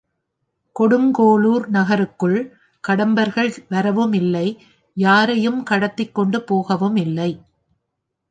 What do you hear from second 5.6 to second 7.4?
கடத்திக்கொண்டு போகவும் இல்லை.